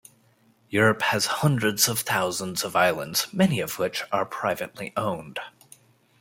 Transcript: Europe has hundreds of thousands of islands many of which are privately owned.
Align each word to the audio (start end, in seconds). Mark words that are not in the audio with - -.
Europe 0.69 1.03
has 1.03 1.27
hundreds 1.27 1.87
of 1.87 1.99
thousands 1.99 2.63
of 2.63 2.75
islands 2.75 3.31
many 3.31 3.59
of 3.59 3.77
which 3.77 4.03
are 4.11 4.25
privately 4.25 4.91
owned. 4.97 5.39